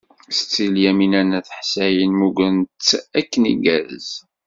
[0.35, 4.09] Setti Lyamina n At Ḥsayen mmugren-tt akken igerrez.